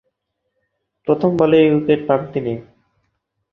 [1.07, 2.53] প্রথম বলেই উইকেট পান তিনি।